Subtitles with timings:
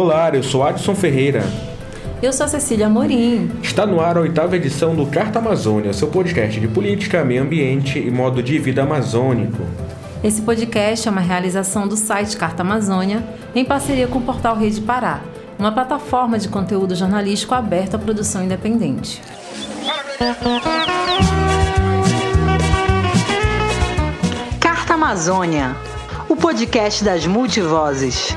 [0.00, 1.42] Olá, eu sou Adson Ferreira.
[2.22, 3.50] Eu sou a Cecília Morim.
[3.60, 7.98] Está no ar a oitava edição do Carta Amazônia, seu podcast de política, meio ambiente
[7.98, 9.60] e modo de vida amazônico.
[10.22, 13.24] Esse podcast é uma realização do site Carta Amazônia
[13.56, 15.20] em parceria com o portal Rede Pará,
[15.58, 19.20] uma plataforma de conteúdo jornalístico aberta à produção independente.
[24.60, 25.74] Carta Amazônia,
[26.28, 28.32] o podcast das multivozes.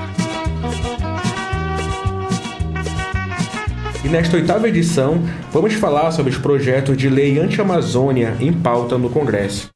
[4.04, 9.12] E nesta oitava edição, vamos falar sobre os projetos de lei anti-Amazônia em pauta no
[9.12, 9.70] Congresso.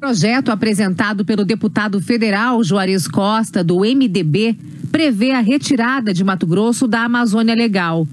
[0.00, 4.56] Projeto apresentado pelo deputado federal Juarez Costa, do MDB,
[4.90, 8.08] prevê a retirada de Mato Grosso da Amazônia Legal.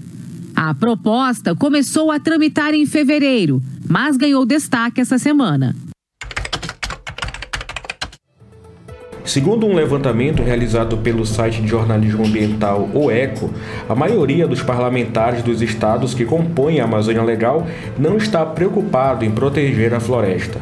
[0.54, 5.74] A proposta começou a tramitar em fevereiro, mas ganhou destaque essa semana.
[9.30, 13.52] Segundo um levantamento realizado pelo site de jornalismo ambiental O Eco,
[13.88, 19.30] a maioria dos parlamentares dos estados que compõem a Amazônia Legal não está preocupado em
[19.30, 20.58] proteger a floresta.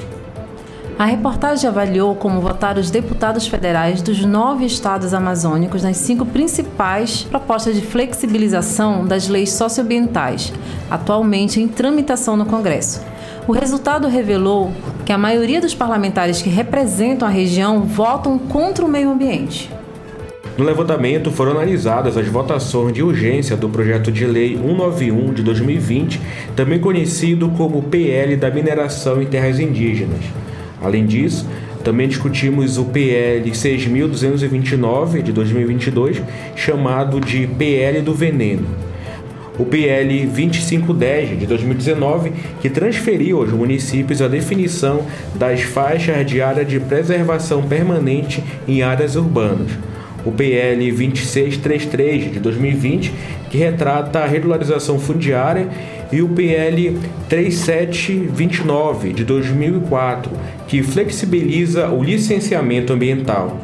[0.99, 7.23] A reportagem avaliou como votaram os deputados federais dos nove estados amazônicos nas cinco principais
[7.23, 10.51] propostas de flexibilização das leis socioambientais,
[10.91, 13.01] atualmente em tramitação no Congresso.
[13.47, 14.73] O resultado revelou
[15.05, 19.71] que a maioria dos parlamentares que representam a região votam contra o meio ambiente.
[20.57, 26.19] No levantamento foram analisadas as votações de urgência do projeto de lei 191 de 2020,
[26.57, 30.19] também conhecido como PL da mineração em terras indígenas.
[30.81, 31.47] Além disso,
[31.85, 36.21] também discutimos o PL 6229 de 2022,
[36.53, 38.86] chamado de PL do veneno
[39.59, 45.01] o PL 2510 de 2019, que transferiu aos municípios a definição
[45.35, 49.71] das faixas de área de preservação permanente em áreas urbanas.
[50.25, 53.13] O PL 2633 de 2020,
[53.49, 55.69] que retrata a regularização fundiária,
[56.11, 60.31] e o PL 3729 de 2004,
[60.67, 63.57] que flexibiliza o licenciamento ambiental.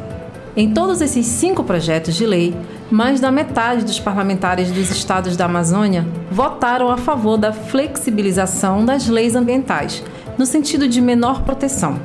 [0.56, 2.54] Em todos esses cinco projetos de lei,
[2.90, 9.08] mais da metade dos parlamentares dos estados da Amazônia votaram a favor da flexibilização das
[9.08, 10.02] leis ambientais,
[10.36, 11.98] no sentido de menor proteção.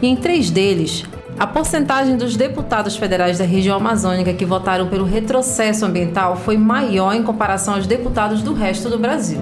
[0.00, 1.04] E em três deles,
[1.38, 7.14] a porcentagem dos deputados federais da região amazônica que votaram pelo retrocesso ambiental foi maior
[7.14, 9.40] em comparação aos deputados do resto do Brasil.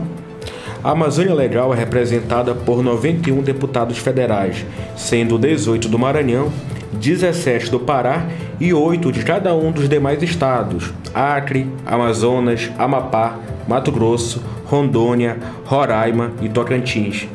[0.83, 4.65] A Amazônia Legal é representada por 91 deputados federais,
[4.97, 6.51] sendo 18 do Maranhão
[6.93, 8.27] 17 do Pará
[8.59, 16.33] e 8 de cada um dos demais estados: Acre, Amazonas, Amapá, Mato Grosso, Rondônia, Roraima
[16.41, 17.29] e Tocantins.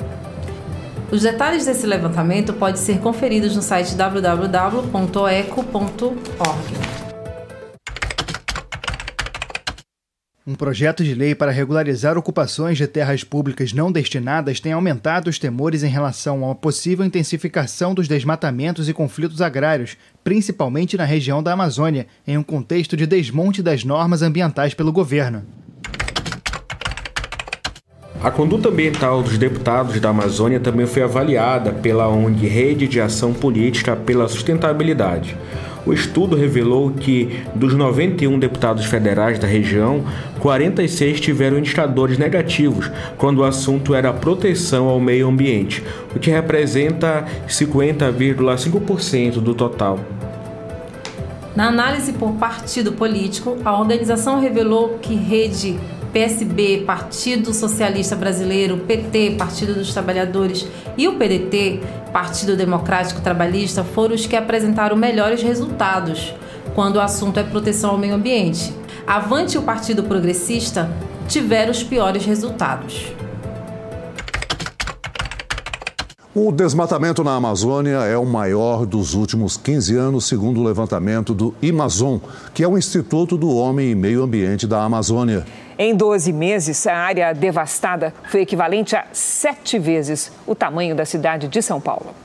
[1.11, 4.85] Os detalhes desse levantamento podem ser conferidos no site www.eco.org.
[10.47, 15.39] Um projeto de lei para regularizar ocupações de terras públicas não destinadas tem aumentado os
[15.39, 21.41] temores em relação a uma possível intensificação dos desmatamentos e conflitos agrários, principalmente na região
[21.41, 25.41] da Amazônia, em um contexto de desmonte das normas ambientais pelo governo.
[28.21, 33.33] A conduta ambiental dos deputados da Amazônia também foi avaliada pela ONG Rede de Ação
[33.33, 35.35] Política pela Sustentabilidade.
[35.85, 40.03] O estudo revelou que, dos 91 deputados federais da região,
[40.39, 45.83] 46 tiveram indicadores negativos quando o assunto era proteção ao meio ambiente,
[46.15, 49.99] o que representa 50,5% do total.
[51.55, 55.79] Na análise por partido político, a organização revelou que rede
[56.11, 60.65] PSB, Partido Socialista Brasileiro, PT, Partido dos Trabalhadores
[60.97, 61.81] e o PDT,
[62.15, 66.33] Partido Democrático Trabalhista, foram os que apresentaram melhores resultados
[66.73, 68.73] quando o assunto é proteção ao meio ambiente.
[69.05, 70.89] Avante e o Partido Progressista
[71.27, 73.07] tiveram os piores resultados.
[76.33, 81.53] O desmatamento na Amazônia é o maior dos últimos 15 anos, segundo o levantamento do
[81.61, 82.19] Amazon,
[82.53, 85.45] que é o Instituto do Homem e Meio Ambiente da Amazônia.
[85.77, 91.49] Em 12 meses, a área devastada foi equivalente a sete vezes o tamanho da cidade
[91.49, 92.15] de São Paulo.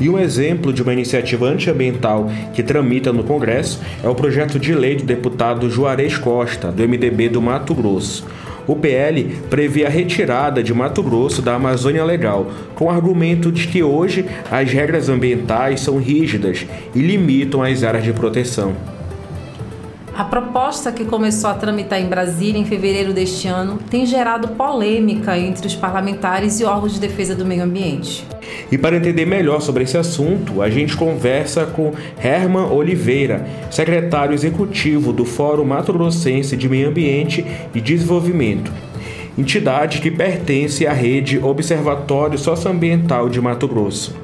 [0.00, 4.72] E um exemplo de uma iniciativa antiambiental que tramita no Congresso é o projeto de
[4.72, 8.24] lei do deputado Juarez Costa, do MDB do Mato Grosso.
[8.64, 13.66] O PL prevê a retirada de Mato Grosso da Amazônia Legal, com o argumento de
[13.66, 18.91] que hoje as regras ambientais são rígidas e limitam as áreas de proteção.
[20.22, 25.36] A proposta que começou a tramitar em Brasília em fevereiro deste ano tem gerado polêmica
[25.36, 28.24] entre os parlamentares e órgãos de defesa do meio ambiente.
[28.70, 31.92] E para entender melhor sobre esse assunto, a gente conversa com
[32.22, 38.72] Herman Oliveira, secretário executivo do Fórum Mato Grossense de Meio Ambiente e Desenvolvimento,
[39.36, 44.14] entidade que pertence à rede Observatório Socioambiental de Mato Grosso.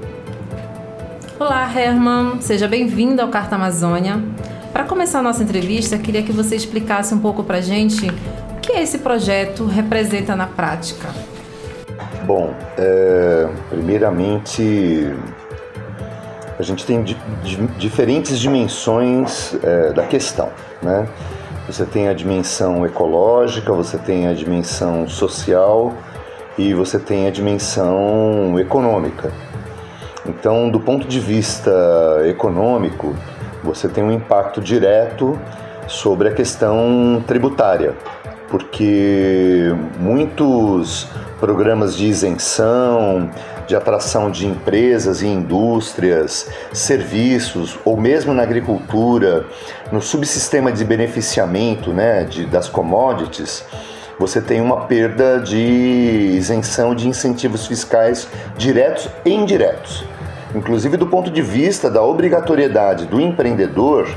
[1.40, 4.22] Olá, Herman, seja bem-vindo ao Carta Amazônia.
[4.78, 8.60] Para começar a nossa entrevista, queria que você explicasse um pouco para a gente o
[8.60, 11.08] que esse projeto representa na prática.
[12.25, 15.12] Bom, é, primeiramente,
[16.56, 17.16] a gente tem di
[17.76, 20.48] diferentes dimensões é, da questão,
[20.81, 21.08] né?
[21.66, 25.92] Você tem a dimensão ecológica, você tem a dimensão social
[26.56, 29.32] e você tem a dimensão econômica.
[30.24, 31.72] Então, do ponto de vista
[32.28, 33.16] econômico,
[33.69, 35.38] você tem um impacto direto
[35.87, 37.94] sobre a questão tributária,
[38.49, 41.06] porque muitos
[41.38, 43.31] programas de isenção,
[43.67, 49.44] de atração de empresas e indústrias, serviços, ou mesmo na agricultura,
[49.93, 53.65] no subsistema de beneficiamento né, de, das commodities,
[54.19, 58.26] você tem uma perda de isenção de incentivos fiscais
[58.56, 60.05] diretos e indiretos
[60.54, 64.08] inclusive do ponto de vista da obrigatoriedade do empreendedor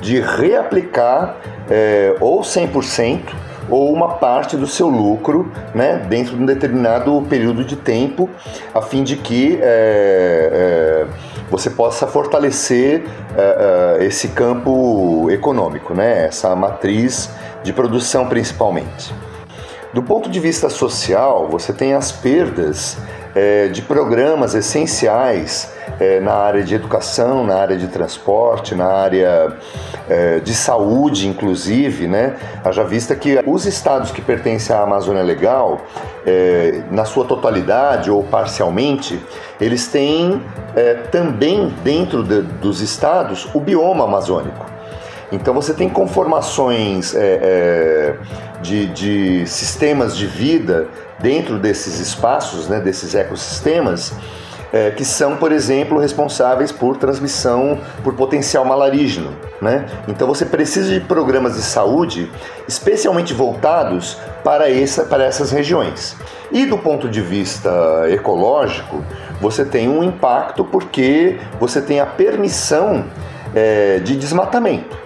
[0.00, 1.36] de reaplicar
[1.70, 3.20] é, ou 100%
[3.68, 8.30] ou uma parte do seu lucro né, dentro de um determinado período de tempo,
[8.72, 11.06] a fim de que é, é,
[11.50, 13.04] você possa fortalecer
[13.36, 17.30] é, esse campo econômico, né, essa matriz
[17.62, 19.12] de produção principalmente.
[19.96, 22.98] Do ponto de vista social, você tem as perdas
[23.72, 29.56] de programas essenciais é, na área de educação, na área de transporte, na área
[30.06, 32.36] é, de saúde, inclusive, né?
[32.62, 35.80] Haja vista que os estados que pertencem à Amazônia Legal,
[36.26, 39.18] é, na sua totalidade ou parcialmente,
[39.58, 40.42] eles têm
[40.74, 44.75] é, também dentro de, dos estados o bioma amazônico.
[45.32, 48.16] Então você tem conformações é, é,
[48.62, 50.86] de, de, sistemas de vida
[51.18, 54.12] dentro desses espaços, né, desses ecossistemas,
[54.72, 59.36] é, que são, por exemplo, responsáveis por transmissão por potencial malarígeno.
[59.60, 59.86] Né?
[60.06, 62.30] Então você precisa de programas de saúde
[62.68, 66.16] especialmente voltados para, essa, para essas regiões.
[66.52, 67.70] E do ponto de vista
[68.08, 69.02] ecológico,
[69.40, 73.04] você tem um impacto porque você tem a permissão
[73.54, 75.05] é, de desmatamento.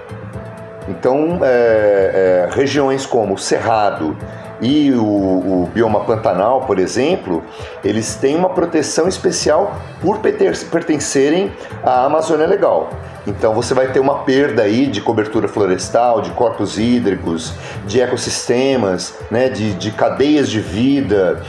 [0.90, 4.16] Então, é, é regiões como Cerrado,
[4.60, 7.42] e o, o, bioma pantanal, por exemplo,
[7.82, 11.50] eles têm uma proteção especial por pertencerem
[11.82, 12.90] à Amazônia Legal.
[13.26, 17.54] Então você vai ter uma perda aí de cobertura florestal, de corpos hídricos,
[17.87, 21.42] de ecossistemas, né, de, de cadeias de vida.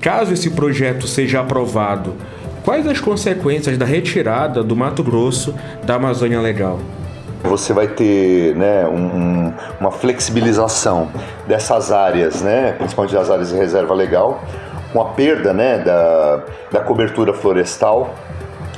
[0.00, 2.14] Caso esse projeto seja aprovado,
[2.64, 6.78] quais as consequências da retirada do Mato Grosso da Amazônia Legal?
[7.42, 11.08] Você vai ter né, um, uma flexibilização
[11.46, 14.42] dessas áreas, né, principalmente das áreas de reserva legal,
[14.92, 18.14] com a perda né, da, da cobertura florestal.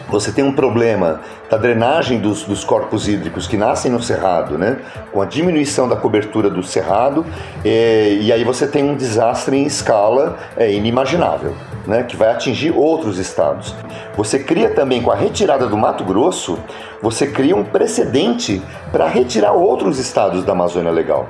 [0.08, 1.20] Você tem um problema
[1.50, 4.78] da drenagem dos, dos, corpos hídricos que nascem no cerrado, né?
[5.10, 7.24] com a diminuição da cobertura do cerrado,
[7.64, 11.54] e, e aí você tem um desastre em escala é, inimaginável
[11.86, 13.74] né, que vai atingir outros estados.
[14.16, 16.58] Você cria também, com a retirada do Mato Grosso,
[17.02, 21.28] você cria um precedente para retirar outros estados da Amazônia Legal.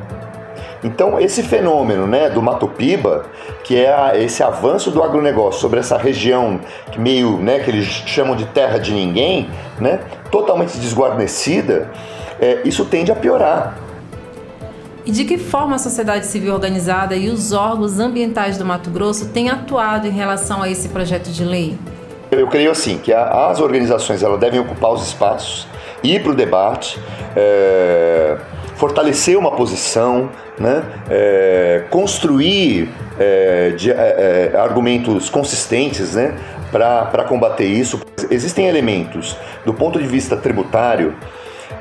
[0.84, 3.24] Então, esse fenômeno né, do Mato Piba,
[3.64, 6.60] que é a, esse avanço do agronegócio sobre essa região
[6.92, 9.48] que meio, né, que eles chamam de terra de ninguém,
[9.80, 10.00] né,
[10.30, 11.90] totalmente desguarnecida,
[12.38, 13.78] é, isso tende a piorar.
[15.06, 19.28] E de que forma a sociedade civil organizada e os órgãos ambientais do Mato Grosso
[19.28, 21.76] têm atuado em relação a esse projeto de lei?
[22.30, 25.68] Eu creio assim que as organizações elas devem ocupar os espaços,
[26.02, 26.98] ir para o debate,
[27.36, 28.38] é,
[28.76, 36.34] fortalecer uma posição, né, é, construir é, de, é, é, argumentos consistentes né,
[36.72, 38.00] para combater isso.
[38.30, 41.14] Existem elementos do ponto de vista tributário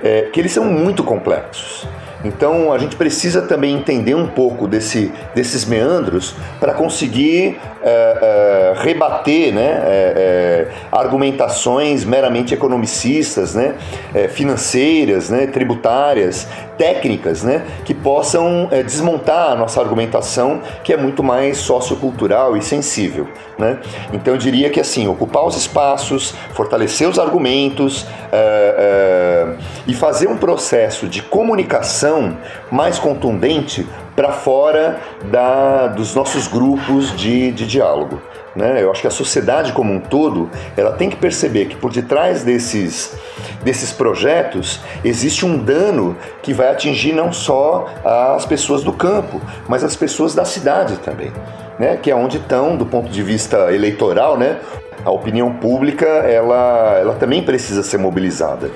[0.04, 1.88] é, que eles são muito complexos.
[2.24, 8.82] Então a gente precisa também entender um pouco desse, desses meandros para conseguir é, é,
[8.82, 13.76] rebater né, é, argumentações meramente economicistas, né,
[14.30, 16.48] financeiras, né, tributárias,
[16.78, 23.28] técnicas, né, que possam desmontar a nossa argumentação, que é muito mais sociocultural e sensível.
[23.58, 23.78] Né?
[24.14, 28.08] Então eu diria que assim, ocupar os espaços, fortalecer os argumentos,
[29.86, 32.38] e fazer um processo de comunicação
[32.72, 33.86] mais contundente
[34.16, 38.22] para fora da, dos nossos grupos de, de diálogo.
[38.56, 38.84] Né?
[38.84, 42.44] Eu acho que a sociedade como um todo ela tem que perceber que por detrás
[42.44, 43.18] desses,
[43.64, 47.90] desses projetos existe um dano que vai atingir não só
[48.36, 51.32] as pessoas do campo, mas as pessoas da cidade também.
[51.80, 54.60] Né, que é onde estão, do ponto de vista eleitoral, né,
[55.04, 58.72] a opinião pública ela, ela também precisa ser mobilizada.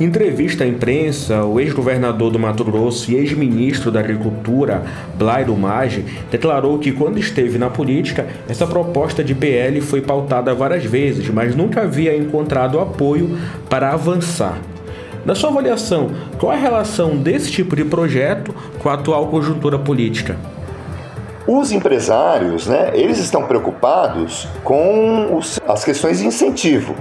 [0.00, 4.82] Em entrevista à imprensa, o ex-governador do Mato Grosso e ex-ministro da Agricultura,
[5.16, 10.84] Blairo Maggi, declarou que quando esteve na política, essa proposta de PL foi pautada várias
[10.84, 13.38] vezes, mas nunca havia encontrado apoio
[13.68, 14.58] para avançar.
[15.24, 20.36] Na sua avaliação, qual a relação desse tipo de projeto com a atual conjuntura política?
[21.46, 26.94] Os empresários, né, eles estão preocupados com os, as questões de incentivo.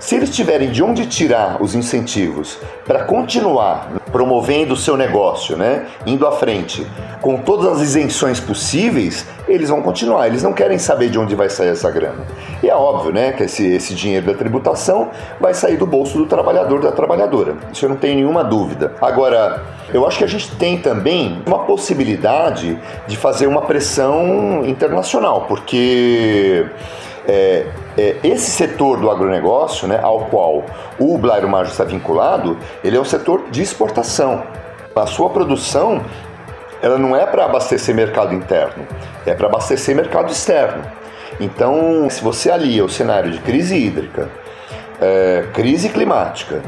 [0.00, 5.86] Se eles tiverem de onde tirar os incentivos para continuar promovendo o seu negócio, né,
[6.06, 6.86] indo à frente,
[7.20, 10.28] com todas as isenções possíveis, eles vão continuar.
[10.28, 12.24] Eles não querem saber de onde vai sair essa grana.
[12.62, 16.26] E é óbvio, né, que esse, esse dinheiro da tributação vai sair do bolso do
[16.26, 17.56] trabalhador da trabalhadora.
[17.72, 18.94] Isso eu não tenho nenhuma dúvida.
[19.00, 19.62] Agora,
[19.92, 26.66] eu acho que a gente tem também uma possibilidade de fazer uma pressão internacional, porque
[27.26, 27.66] é,
[27.98, 30.64] é, esse setor do agronegócio, né, ao qual
[31.00, 34.44] o Blairo Maggio está vinculado, ele é um setor de exportação.
[34.94, 36.00] A sua produção
[36.80, 38.86] ela não é para abastecer mercado interno,
[39.26, 40.84] é para abastecer mercado externo.
[41.40, 44.28] Então, se você alia o cenário de crise hídrica,
[45.00, 46.62] é, crise climática,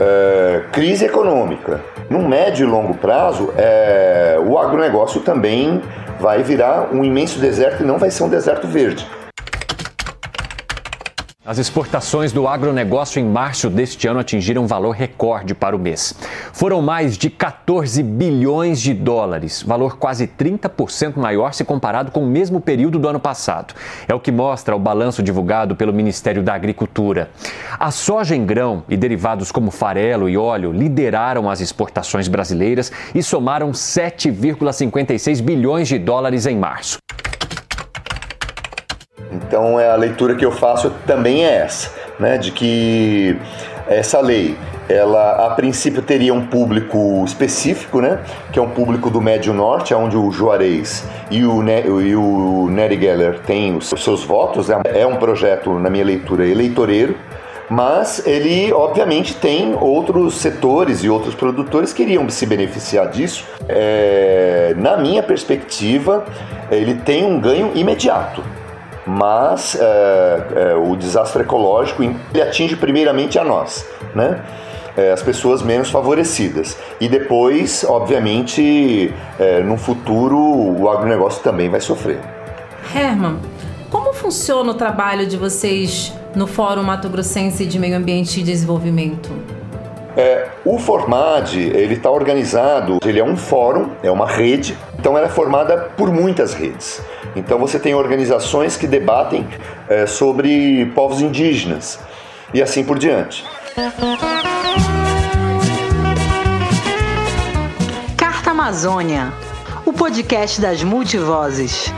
[0.00, 5.82] é, crise econômica, no médio e longo prazo, é, o agronegócio também
[6.18, 9.06] vai virar um imenso deserto e não vai ser um deserto verde.
[11.46, 16.14] As exportações do agronegócio em março deste ano atingiram um valor recorde para o mês.
[16.54, 22.26] Foram mais de 14 bilhões de dólares, valor quase 30% maior se comparado com o
[22.26, 23.74] mesmo período do ano passado.
[24.08, 27.28] É o que mostra o balanço divulgado pelo Ministério da Agricultura.
[27.78, 33.22] A soja em grão e derivados como farelo e óleo lideraram as exportações brasileiras e
[33.22, 36.96] somaram 7,56 bilhões de dólares em março.
[39.34, 43.36] Então é a leitura que eu faço também é essa, né, de que
[43.86, 44.56] essa lei
[44.88, 48.20] ela a princípio teria um público específico, né,
[48.52, 52.68] que é um público do Médio Norte, onde o Juarez e o, ne e o
[52.70, 54.68] Nery Geller têm os seus votos.
[54.68, 54.76] Né?
[54.84, 57.16] É um projeto, na minha leitura, eleitoreiro,
[57.70, 63.46] mas ele obviamente tem outros setores e outros produtores que iriam se beneficiar disso.
[63.66, 66.26] É, na minha perspectiva,
[66.70, 68.42] ele tem um ganho imediato
[69.06, 74.42] mas é, é, o desastre ecológico ele atinge primeiramente a nós, né?
[74.96, 76.76] É, as pessoas menos favorecidas.
[77.00, 82.20] E depois, obviamente, é, no futuro, o agronegócio também vai sofrer.
[82.94, 83.40] Herman,
[83.90, 89.30] como funciona o trabalho de vocês no Fórum Mato Grossense de Meio Ambiente e Desenvolvimento?
[90.16, 95.26] É, o Formad ele está organizado, ele é um fórum, é uma rede, então ela
[95.26, 97.02] é formada por muitas redes.
[97.34, 99.46] Então você tem organizações que debatem
[99.88, 101.98] é, sobre povos indígenas
[102.52, 103.44] e assim por diante.
[108.16, 109.32] Carta Amazônia,
[109.84, 111.92] o podcast das multivozes.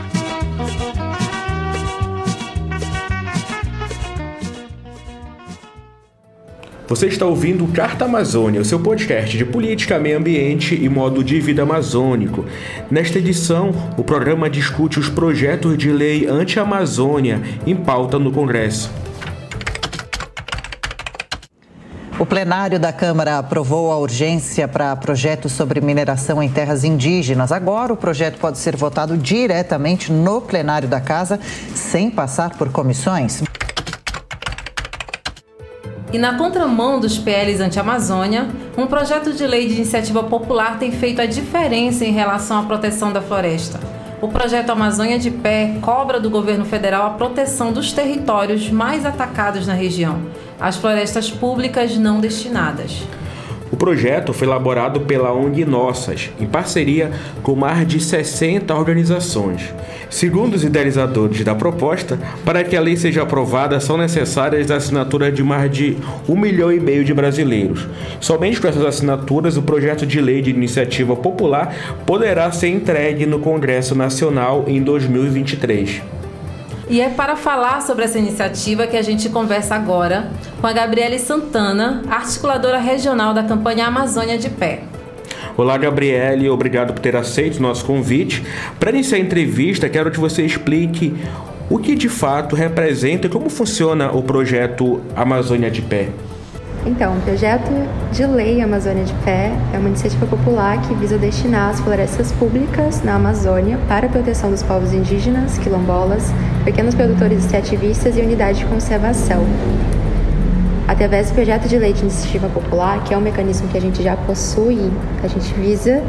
[6.88, 11.40] Você está ouvindo Carta Amazônia, o seu podcast de política, meio ambiente e modo de
[11.40, 12.45] vida amazônico.
[12.88, 18.88] Nesta edição, o programa discute os projetos de lei anti-Amazônia em pauta no Congresso.
[22.21, 27.50] O plenário da Câmara aprovou a urgência para projetos sobre mineração em terras indígenas.
[27.50, 31.40] Agora, o projeto pode ser votado diretamente no plenário da Casa,
[31.75, 33.43] sem passar por comissões.
[36.16, 41.20] E na contramão dos PLs anti-Amazônia, um projeto de lei de iniciativa popular tem feito
[41.20, 43.78] a diferença em relação à proteção da floresta.
[44.23, 49.66] O projeto Amazônia de Pé cobra do governo federal a proteção dos territórios mais atacados
[49.66, 50.23] na região,
[50.58, 53.02] as florestas públicas não destinadas.
[53.70, 57.11] O projeto foi elaborado pela ONG Nossas, em parceria
[57.42, 59.75] com mais de 60 organizações.
[60.08, 65.42] Segundo os idealizadores da proposta, para que a lei seja aprovada são necessárias assinaturas de
[65.42, 65.96] mais de
[66.28, 67.88] um milhão e meio de brasileiros.
[68.20, 71.75] Somente com essas assinaturas, o projeto de lei de iniciativa popular
[72.06, 76.15] poderá ser entregue no Congresso Nacional em 2023.
[76.88, 81.19] E é para falar sobre essa iniciativa que a gente conversa agora com a Gabriele
[81.19, 84.83] Santana, articuladora regional da campanha Amazônia de Pé.
[85.57, 88.45] Olá, Gabriele, obrigado por ter aceito o nosso convite.
[88.78, 91.16] Para iniciar a entrevista, quero que você explique
[91.69, 96.11] o que de fato representa e como funciona o projeto Amazônia de Pé.
[96.87, 97.69] Então, o projeto
[98.12, 103.02] de lei Amazônia de Pé é uma iniciativa popular que visa destinar as florestas públicas
[103.02, 106.31] na Amazônia para a proteção dos povos indígenas, quilombolas,
[106.66, 109.46] pequenos produtores extrativistas e unidades de conservação.
[110.88, 114.02] Através do projeto de lei de iniciativa popular, que é um mecanismo que a gente
[114.02, 114.90] já possui,
[115.23, 116.02] a gente visa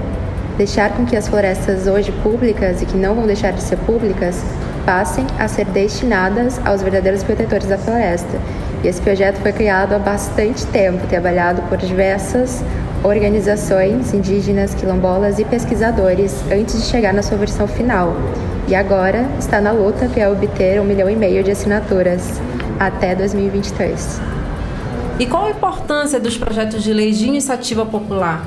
[0.58, 4.44] deixar com que as florestas hoje públicas e que não vão deixar de ser públicas
[4.84, 8.40] passem a ser destinadas aos verdadeiros protetores da floresta
[8.84, 12.64] e esse projeto foi criado há bastante tempo, trabalhado por diversas
[13.04, 18.16] organizações indígenas, quilombolas e pesquisadores antes de chegar na sua versão final.
[18.68, 22.42] E agora está na luta para obter um milhão e meio de assinaturas
[22.80, 24.22] até 2023.
[25.20, 28.46] E qual a importância dos projetos de lei de iniciativa popular?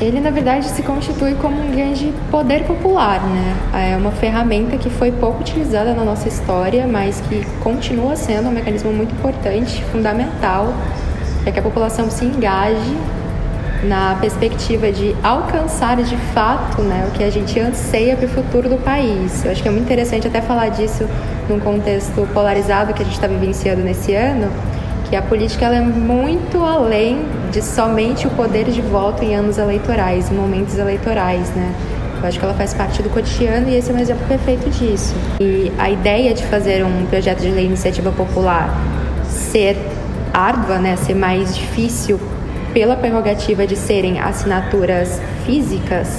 [0.00, 3.92] ele na verdade se constitui como um grande poder popular, né?
[3.92, 8.52] É uma ferramenta que foi pouco utilizada na nossa história, mas que continua sendo um
[8.52, 10.72] mecanismo muito importante, fundamental,
[11.42, 12.96] para que a população se engaje
[13.82, 18.68] na perspectiva de alcançar de fato né, o que a gente anseia para o futuro
[18.68, 19.44] do país.
[19.44, 21.08] Eu acho que é muito interessante até falar disso
[21.48, 24.50] num contexto polarizado que a gente está vivenciando nesse ano,
[25.08, 29.58] que a política ela é muito além de somente o poder de voto em anos
[29.58, 31.74] eleitorais, em momentos eleitorais, né?
[32.22, 35.14] Eu acho que ela faz parte do cotidiano e esse é um exemplo perfeito disso.
[35.40, 38.70] E a ideia de fazer um projeto de lei iniciativa popular
[39.24, 39.76] ser
[40.32, 42.20] árdua, né, ser mais difícil
[42.72, 46.18] pela prerrogativa de serem assinaturas físicas,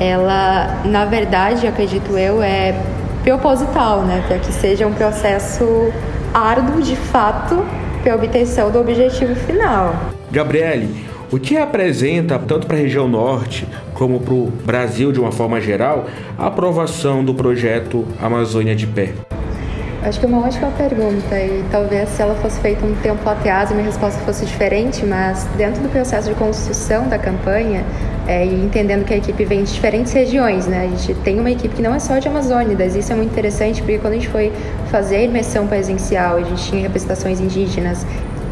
[0.00, 2.74] ela, na verdade, acredito eu, é
[3.22, 5.92] proposital, né, para que seja um processo
[6.32, 7.64] árduo de fato
[8.02, 9.94] para a obtenção do objetivo final.
[10.30, 15.32] Gabriele, o que representa, tanto para a região norte como para o Brasil de uma
[15.32, 16.06] forma geral,
[16.38, 19.12] a aprovação do projeto Amazônia de Pé?
[20.04, 23.70] Acho que é uma ótima pergunta e talvez se ela fosse feita um tempo atrás
[23.70, 27.82] a minha resposta fosse diferente, mas dentro do processo de construção da campanha
[28.28, 30.84] é, e entendendo que a equipe vem de diferentes regiões, né?
[30.84, 33.80] A gente tem uma equipe que não é só de Amazônidas, isso é muito interessante
[33.80, 34.52] porque quando a gente foi
[34.90, 38.04] fazer a imersão presencial, a gente tinha representações indígenas,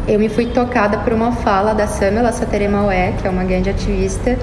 [0.07, 4.35] eu me fui tocada por uma fala da Samela Sateremaué, que é uma grande ativista,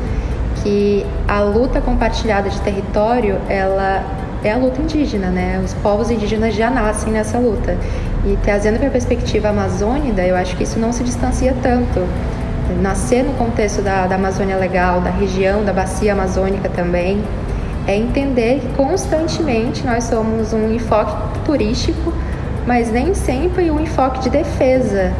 [0.63, 5.61] que a luta compartilhada de território, ela é a luta indígena, né?
[5.65, 7.77] Os povos indígenas já nascem nessa luta.
[8.25, 12.01] E trazendo para a perspectiva amazônica, eu acho que isso não se distancia tanto.
[12.81, 17.23] Nascer no contexto da, da Amazônia Legal, da região, da bacia amazônica também,
[17.87, 22.13] é entender que constantemente nós somos um enfoque turístico,
[22.67, 25.13] mas nem sempre um enfoque de defesa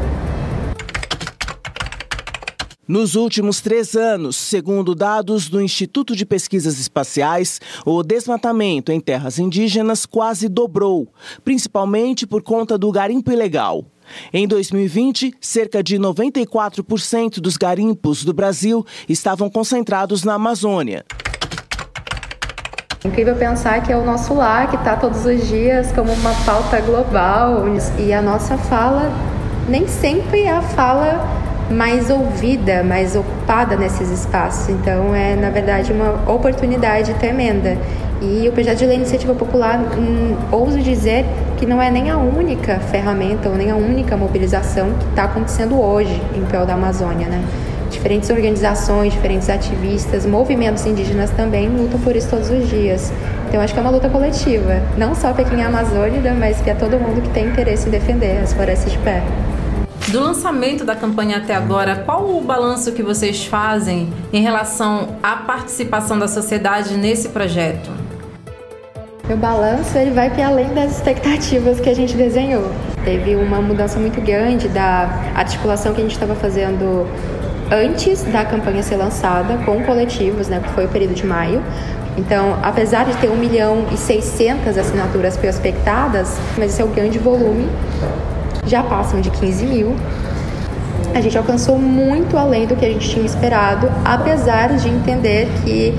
[2.91, 9.39] nos últimos três anos, segundo dados do Instituto de Pesquisas Espaciais, o desmatamento em terras
[9.39, 11.07] indígenas quase dobrou,
[11.45, 13.85] principalmente por conta do garimpo ilegal.
[14.33, 21.05] Em 2020, cerca de 94% dos garimpos do Brasil estavam concentrados na Amazônia.
[23.05, 26.35] É incrível pensar que é o nosso lar que está todos os dias como uma
[26.45, 27.67] pauta global
[28.01, 29.13] e a nossa fala
[29.69, 31.40] nem sempre é a fala
[31.71, 34.69] mais ouvida, mais ocupada nesses espaços.
[34.69, 37.79] Então, é na verdade uma oportunidade tremenda.
[38.21, 41.25] E o projeto de lei iniciativa popular, hum, ouso dizer
[41.57, 45.81] que não é nem a única ferramenta ou nem a única mobilização que está acontecendo
[45.81, 47.43] hoje em prol da Amazônia, né?
[47.91, 53.11] Diferentes organizações, diferentes ativistas, movimentos indígenas também lutam por isso todos os dias.
[53.49, 56.75] Então, acho que é uma luta coletiva, não só para quem é amazônida, mas para
[56.75, 59.23] todo mundo que tem interesse em defender as florestas de pé.
[60.09, 65.37] Do lançamento da campanha até agora, qual o balanço que vocês fazem em relação à
[65.37, 67.91] participação da sociedade nesse projeto?
[69.33, 72.73] O balanço ele vai para além das expectativas que a gente desenhou.
[73.05, 77.07] Teve uma mudança muito grande da articulação que a gente estava fazendo
[77.71, 81.63] antes da campanha ser lançada com coletivos, né, que foi o período de maio.
[82.19, 87.19] Então, apesar de ter 1 milhão e 600 assinaturas prospectadas, mas esse é o grande
[87.19, 87.69] volume,
[88.71, 89.97] já passam de 15 mil.
[91.13, 95.93] A gente alcançou muito além do que a gente tinha esperado, apesar de entender que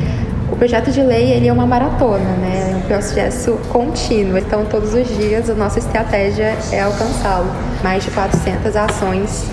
[0.50, 2.72] o projeto de lei ele é uma maratona, né?
[2.72, 4.38] É um processo contínuo.
[4.38, 7.52] Então, todos os dias, a nossa estratégia é alcançá-lo.
[7.84, 9.46] Mais de 400 ações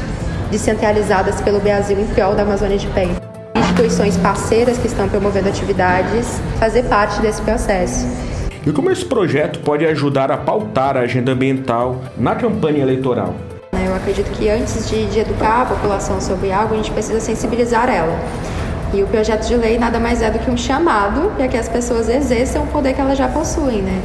[0.51, 3.09] descentralizadas pelo Brasil em prol da Amazônia de Pé.
[3.57, 8.07] Instituições parceiras que estão promovendo atividades, fazer parte desse processo.
[8.69, 13.35] E como esse projeto pode ajudar a pautar a agenda ambiental na campanha eleitoral.
[13.73, 17.89] Eu acredito que antes de, de educar a população sobre algo, a gente precisa sensibilizar
[17.89, 18.15] ela.
[18.93, 21.67] E o projeto de lei nada mais é do que um chamado para que as
[21.67, 24.03] pessoas exerçam o poder que elas já possuem, né?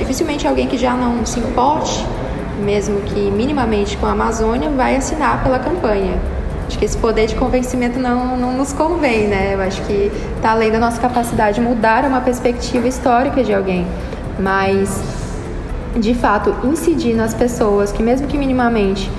[0.00, 2.04] Dificilmente alguém que já não se importe,
[2.64, 6.18] mesmo que minimamente com a Amazônia, vai assinar pela campanha.
[6.72, 9.52] Acho que esse poder de convencimento não, não nos convém, né?
[9.52, 13.86] Eu acho que está além da nossa capacidade de mudar uma perspectiva histórica de alguém.
[14.38, 15.02] Mas,
[15.94, 19.10] de fato, incidir nas pessoas que, mesmo que minimamente,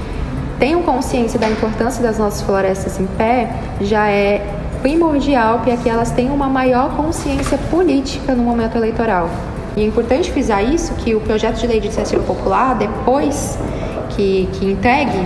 [0.58, 4.44] tenham consciência da importância das nossas florestas em pé, já é
[4.82, 9.30] primordial para que elas tenham uma maior consciência política no momento eleitoral.
[9.78, 13.60] E é importante frisar isso, que o projeto de lei de iniciativa popular, depois
[14.10, 15.24] que, que entregue,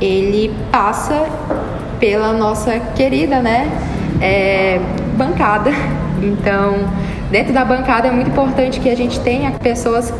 [0.00, 1.26] ele passa
[1.98, 3.68] pela nossa querida né,
[4.20, 4.80] é,
[5.16, 5.70] bancada.
[6.22, 6.88] Então,
[7.30, 10.12] dentro da bancada é muito importante que a gente tenha pessoas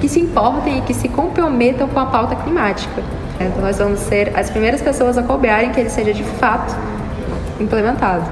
[0.00, 3.02] que se importem e que se comprometam com a pauta climática.
[3.40, 6.74] Então, nós vamos ser as primeiras pessoas a cobrarem que ele seja de fato
[7.60, 8.24] implementado.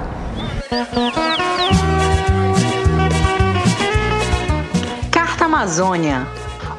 [5.11, 6.27] Carta Amazônia,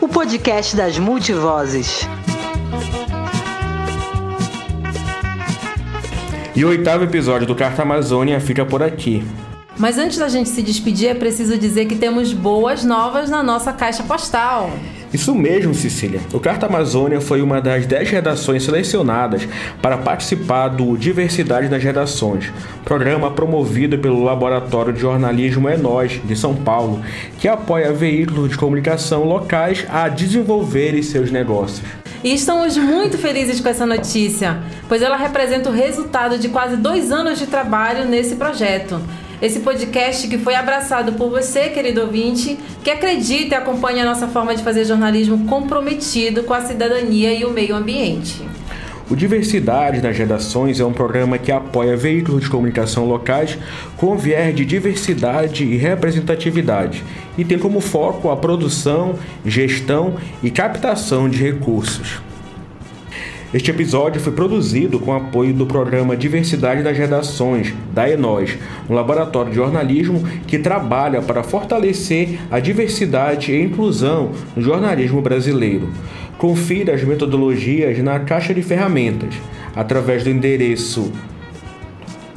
[0.01, 2.07] o podcast das multivozes.
[6.55, 9.21] E o oitavo episódio do Carta Amazônia fica por aqui.
[9.77, 13.73] Mas antes da gente se despedir, é preciso dizer que temos boas novas na nossa
[13.73, 14.71] caixa postal.
[15.15, 16.19] Isso mesmo, Cecília.
[16.33, 19.47] O Carta Amazônia foi uma das 10 redações selecionadas
[19.81, 22.51] para participar do Diversidade nas Redações,
[22.83, 27.01] programa promovido pelo Laboratório de Jornalismo É Nós, de São Paulo,
[27.39, 31.87] que apoia veículos de comunicação locais a desenvolverem seus negócios.
[32.21, 34.57] E estamos muito felizes com essa notícia,
[34.89, 38.99] pois ela representa o resultado de quase dois anos de trabalho nesse projeto.
[39.41, 44.27] Esse podcast que foi abraçado por você, querido ouvinte, que acredita e acompanha a nossa
[44.27, 48.41] forma de fazer jornalismo comprometido com a cidadania e o meio ambiente.
[49.09, 53.55] O Diversidade nas Redações é um programa que apoia veículos de comunicação locais
[53.97, 57.03] com viés de diversidade e representatividade
[57.37, 59.13] e tem como foco a produção,
[59.45, 62.19] gestão e captação de recursos.
[63.55, 68.57] Este episódio foi produzido com apoio do programa Diversidade das Redações, da Enós,
[68.89, 75.89] um laboratório de jornalismo que trabalha para fortalecer a diversidade e inclusão no jornalismo brasileiro.
[76.37, 79.33] Confira as metodologias na caixa de ferramentas,
[79.73, 81.13] através do endereço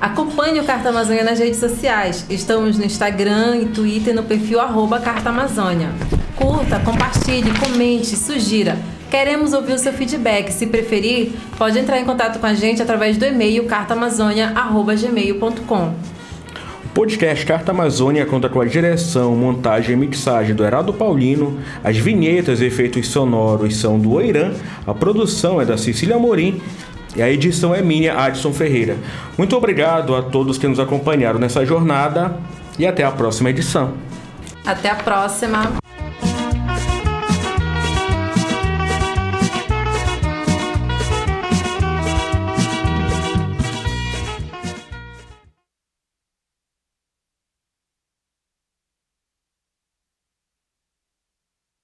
[0.00, 2.24] Acompanhe o Carta Amazônia nas redes sociais.
[2.30, 5.90] Estamos no Instagram e Twitter no perfil arroba Carta Amazônia.
[6.34, 8.78] Curta, compartilhe, comente, sugira.
[9.10, 10.50] Queremos ouvir o seu feedback.
[10.52, 15.94] Se preferir, pode entrar em contato com a gente através do e-mail cartaamazônia.gmail.com.
[16.82, 21.98] O podcast Carta Amazônia conta com a direção, montagem e mixagem do Heraldo Paulino, as
[21.98, 24.52] vinhetas e efeitos sonoros são do Oirã,
[24.86, 26.62] a produção é da Cecília Morim
[27.16, 28.96] e a edição é minha, Adson Ferreira.
[29.36, 32.36] Muito obrigado a todos que nos acompanharam nessa jornada
[32.78, 33.94] e até a próxima edição.
[34.64, 35.72] Até a próxima.